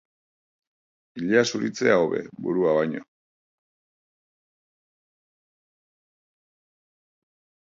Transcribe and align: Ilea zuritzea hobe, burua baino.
Ilea 1.19 1.43
zuritzea 1.49 1.97
hobe, 2.05 2.21
burua 2.47 2.73
baino. 2.77 3.03